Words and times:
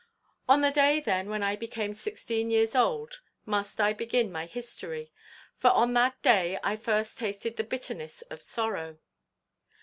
"On 0.49 0.61
the 0.61 0.71
day, 0.71 0.99
then, 0.99 1.29
when 1.29 1.43
I 1.43 1.55
became 1.55 1.93
sixteen 1.93 2.49
years 2.49 2.73
old, 2.75 3.21
must 3.45 3.79
I 3.79 3.93
begin 3.93 4.31
my 4.31 4.47
history; 4.47 5.11
for 5.59 5.69
on 5.69 5.93
that 5.93 6.19
day 6.23 6.57
I 6.63 6.75
first 6.75 7.19
tasted 7.19 7.55
the 7.55 7.63
bitterness 7.63 8.23
of 8.23 8.41
sorrow. 8.41 8.97